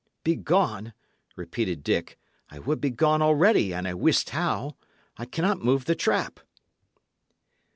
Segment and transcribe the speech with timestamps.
[0.23, 0.93] "Begone!"
[1.35, 2.17] repeated Dick.
[2.49, 4.75] "I would be gone already, an' I wist how.
[5.17, 6.39] I cannot move the trap."